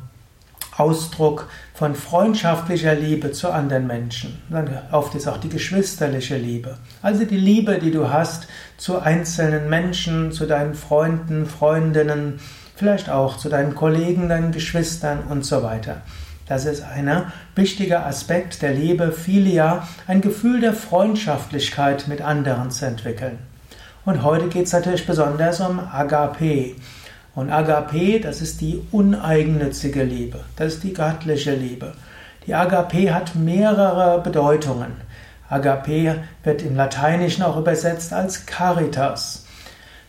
[0.77, 4.41] Ausdruck von freundschaftlicher Liebe zu anderen Menschen.
[4.49, 6.77] Dann oft ist auch die geschwisterliche Liebe.
[7.01, 12.39] Also die Liebe, die du hast zu einzelnen Menschen, zu deinen Freunden, Freundinnen,
[12.75, 16.01] vielleicht auch zu deinen Kollegen, deinen Geschwistern und so weiter.
[16.47, 22.85] Das ist ein wichtiger Aspekt der Liebe, Philia, ein Gefühl der Freundschaftlichkeit mit anderen zu
[22.85, 23.39] entwickeln.
[24.05, 26.75] Und heute geht es natürlich besonders um Agape.
[27.35, 31.93] Und Agape, das ist die uneigennützige Liebe, das ist die göttliche Liebe.
[32.45, 34.91] Die Agape hat mehrere Bedeutungen.
[35.49, 39.45] Agape wird im Lateinischen auch übersetzt als Caritas.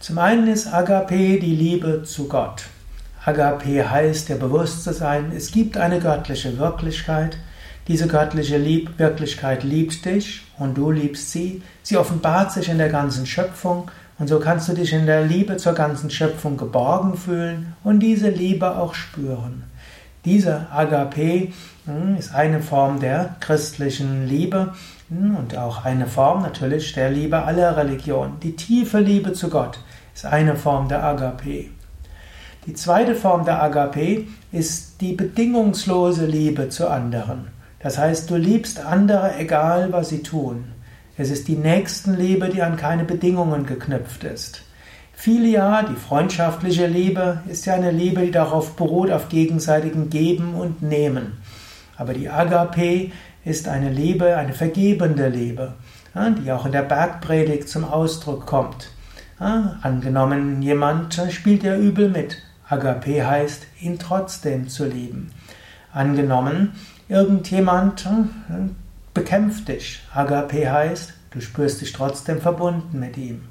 [0.01, 2.65] Zum einen ist Agape die Liebe zu Gott.
[3.25, 7.39] Agape heißt der Bewusstsein, es gibt eine göttliche Wirklichkeit.
[7.89, 11.63] Diese göttliche Lieb Wirklichkeit liebt dich und du liebst sie.
[11.83, 15.57] Sie offenbart sich in der ganzen Schöpfung und so kannst du dich in der Liebe
[15.57, 19.65] zur ganzen Schöpfung geborgen fühlen und diese Liebe auch spüren.
[20.25, 21.49] Diese Agape
[21.85, 24.73] hm, ist eine Form der christlichen Liebe
[25.09, 28.39] hm, und auch eine Form natürlich der Liebe aller Religionen.
[28.41, 29.79] Die tiefe Liebe zu Gott
[30.15, 31.67] ist eine Form der Agape.
[32.67, 37.49] Die zweite Form der Agape ist die bedingungslose Liebe zu anderen.
[37.81, 40.65] Das heißt, du liebst andere, egal was sie tun.
[41.17, 44.63] Es ist die Nächstenliebe, die an keine Bedingungen geknüpft ist.
[45.13, 50.83] Philia, die freundschaftliche Liebe, ist ja eine Liebe, die darauf beruht, auf gegenseitigem Geben und
[50.83, 51.39] Nehmen.
[51.97, 53.13] Aber die Agape
[53.45, 55.75] ist eine Liebe, eine vergebende Liebe,
[56.43, 58.91] die auch in der Bergpredigt zum Ausdruck kommt.
[59.39, 62.43] Angenommen, jemand spielt ja übel mit.
[62.69, 65.31] Agape heißt, ihn trotzdem zu lieben.
[65.93, 66.73] Angenommen,
[67.09, 68.09] irgendjemand
[69.15, 70.03] bekämpft dich.
[70.13, 73.45] Agape heißt, du spürst dich trotzdem verbunden mit ihm.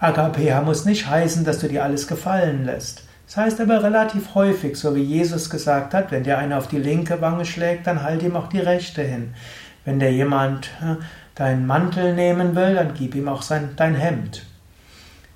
[0.00, 3.04] Agape muss nicht heißen, dass du dir alles gefallen lässt.
[3.26, 6.78] Das heißt aber relativ häufig, so wie Jesus gesagt hat, wenn dir einer auf die
[6.78, 9.34] linke Wange schlägt, dann halt ihm auch die rechte hin.
[9.84, 10.96] Wenn dir jemand äh,
[11.34, 14.44] deinen Mantel nehmen will, dann gib ihm auch sein, dein Hemd.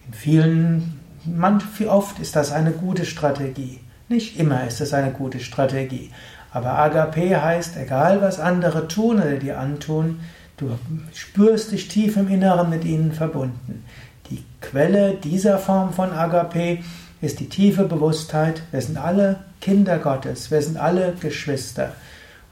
[0.06, 3.80] In vielen, man, oft ist das eine gute Strategie.
[4.08, 6.12] Nicht immer ist es eine gute Strategie.
[6.52, 10.20] Aber Agape heißt, egal was andere tun oder dir antun,
[10.56, 10.78] du
[11.12, 13.84] spürst dich tief im Inneren mit ihnen verbunden.
[14.30, 16.78] Die Quelle dieser Form von Agape
[17.20, 21.92] ist die tiefe Bewusstheit, wir sind alle Kinder Gottes, wir sind alle Geschwister.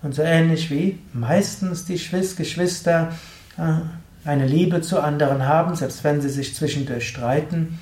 [0.03, 3.13] Und so ähnlich wie meistens die Geschwister
[3.57, 7.79] äh, eine Liebe zu anderen haben, selbst wenn sie sich zwischendurch streiten,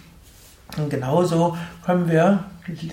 [0.77, 2.45] und genauso können wir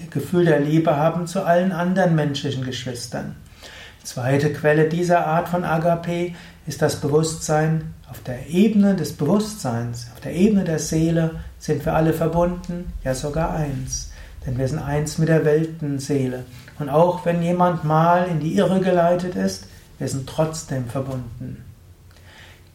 [0.10, 3.36] Gefühl der Liebe haben zu allen anderen menschlichen Geschwistern.
[4.04, 6.34] Zweite Quelle dieser Art von Agape
[6.66, 7.94] ist das Bewusstsein.
[8.10, 13.14] Auf der Ebene des Bewusstseins, auf der Ebene der Seele sind wir alle verbunden, ja
[13.14, 14.12] sogar eins.
[14.46, 16.46] Denn wir sind eins mit der Weltenseele.
[16.80, 19.68] Und auch wenn jemand mal in die Irre geleitet ist,
[20.00, 21.69] wir sind trotzdem verbunden.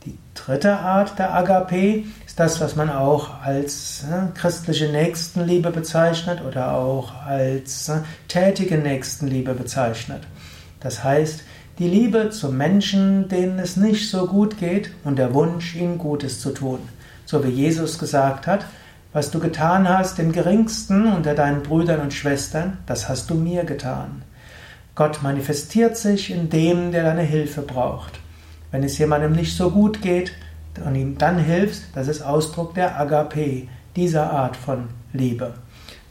[0.04, 6.42] Die dritte Art der Agape ist das, was man auch als äh, christliche Nächstenliebe bezeichnet
[6.46, 10.24] oder auch als äh, tätige Nächstenliebe bezeichnet.
[10.80, 11.42] Das heißt,
[11.78, 16.40] die Liebe zu Menschen, denen es nicht so gut geht und der Wunsch, ihnen Gutes
[16.40, 16.80] zu tun.
[17.24, 18.66] So wie Jesus gesagt hat,
[19.14, 23.64] was du getan hast, dem geringsten unter deinen Brüdern und Schwestern, das hast du mir
[23.64, 24.22] getan.
[24.94, 28.20] Gott manifestiert sich in dem, der deine Hilfe braucht.
[28.74, 30.32] Wenn es jemandem nicht so gut geht
[30.84, 35.54] und ihm dann hilfst, das ist Ausdruck der Agape, dieser Art von Liebe.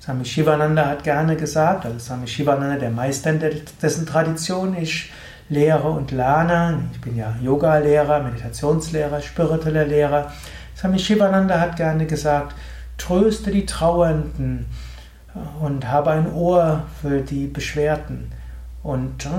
[0.01, 5.12] Swami Shivananda hat gerne gesagt, also Swami Shivananda, der Meister, dessen Tradition ich
[5.50, 6.86] lehre und lerne.
[6.94, 10.31] Ich bin ja Yoga-Lehrer, Meditationslehrer, spiritueller Lehrer.
[10.77, 12.56] Swami Shivananda hat gerne gesagt,
[12.98, 14.68] tröste die Trauernden
[15.59, 18.31] und habe ein Ohr für die Beschwerten
[18.83, 19.30] und äh,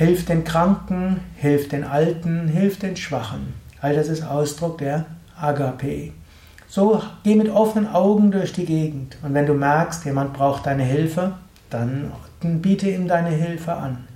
[0.00, 3.52] hilf den Kranken, hilf den Alten, hilf den Schwachen.
[3.82, 5.04] All das ist Ausdruck der
[5.38, 6.12] Agape.
[6.68, 10.84] So geh mit offenen Augen durch die Gegend und wenn du merkst, jemand braucht deine
[10.84, 11.34] Hilfe,
[11.68, 14.08] dann biete ihm deine Hilfe an.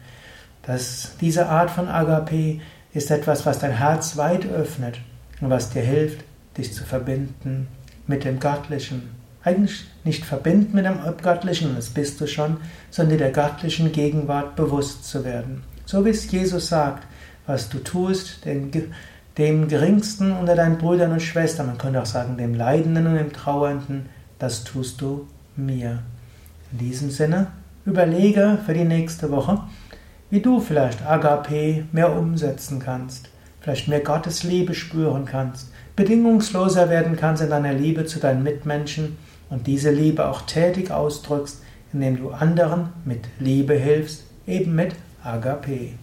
[0.63, 2.61] Das, diese Art von Agape
[2.95, 5.01] ist etwas, was dein Herz weit öffnet
[5.43, 6.25] und was dir hilft,
[6.57, 7.69] dich zu verbinden
[8.07, 9.11] mit dem Göttlichen.
[9.43, 12.57] Eigentlich nicht verbinden mit dem Göttlichen, das bist du schon,
[12.91, 15.63] sondern der göttlichen Gegenwart bewusst zu werden.
[15.87, 17.07] So wie es Jesus sagt,
[17.47, 18.71] was du tust, den,
[19.37, 23.33] dem Geringsten unter deinen Brüdern und Schwestern, man könnte auch sagen, dem Leidenden und dem
[23.33, 24.07] Trauernden,
[24.39, 25.27] das tust du
[25.57, 26.03] mir.
[26.73, 27.49] In diesem Sinne,
[27.85, 29.61] überlege für die nächste Woche,
[30.31, 33.29] wie du vielleicht Agape mehr umsetzen kannst,
[33.61, 39.17] vielleicht mehr Gottes Liebe spüren kannst, bedingungsloser werden kannst in deiner Liebe zu deinen Mitmenschen
[39.51, 45.97] und diese Liebe auch tätig ausdrückst, indem du anderen mit Liebe hilfst, eben mit Agapé.